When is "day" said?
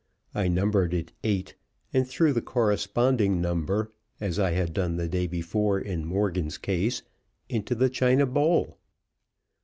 5.07-5.27